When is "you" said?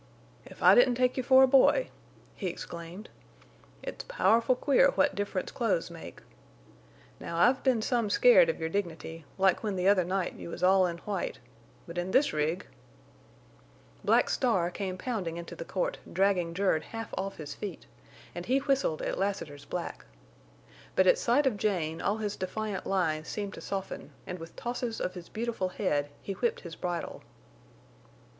1.15-1.21, 10.33-10.49